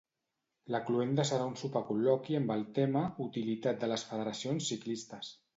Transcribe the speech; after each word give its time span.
La 0.75 0.79
cloenda 0.87 1.25
serà 1.31 1.49
un 1.49 1.57
sopar 1.59 1.83
col·loqui 1.91 2.39
amb 2.39 2.55
el 2.57 2.65
tema 2.81 3.05
Utilitat 3.29 3.81
de 3.85 3.93
les 3.93 4.09
federacions 4.13 4.73
ciclistes. 4.75 5.35